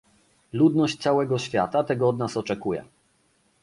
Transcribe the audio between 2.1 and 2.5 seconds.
nas